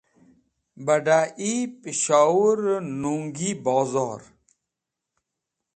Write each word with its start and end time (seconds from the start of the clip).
Bad̃ai 0.85 1.53
Peshowure 1.81 2.75
Nungi 3.01 3.51
Bozor 3.63 4.21